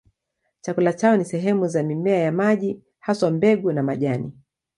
Chakula 0.61 0.93
chao 0.93 1.17
ni 1.17 1.25
sehemu 1.25 1.67
za 1.67 1.83
mimea 1.83 2.17
ya 2.19 2.31
maji, 2.31 2.81
haswa 2.99 3.31
mbegu 3.31 3.71
na 3.73 3.83
majani. 3.83 4.31